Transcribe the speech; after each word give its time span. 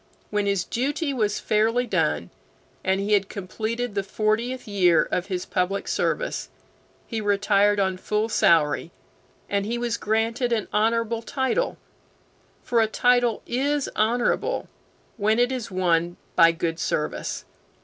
When 0.31 0.47
his 0.47 0.63
duty 0.63 1.13
was 1.13 1.39
fairly 1.39 1.85
done, 1.85 2.31
and 2.83 2.99
he 2.99 3.13
had 3.13 3.29
completed 3.29 3.93
the 3.93 4.01
fortieth 4.01 4.67
year 4.67 5.03
of 5.11 5.27
his 5.27 5.45
public 5.45 5.87
service, 5.87 6.49
he 7.05 7.21
retired 7.21 7.79
on 7.79 7.97
his 7.97 8.01
full 8.01 8.27
salary, 8.27 8.89
and 9.47 9.63
he 9.63 9.77
was 9.77 9.97
granted 9.97 10.51
an 10.51 10.67
honorable 10.73 11.21
title; 11.21 11.77
for 12.63 12.81
a 12.81 12.87
title 12.87 13.43
is 13.45 13.89
honorable 13.95 14.67
when 15.17 15.37
it 15.37 15.51
is 15.51 15.69
won 15.69 16.17
by 16.35 16.51
good 16.51 16.79
service. 16.79 17.45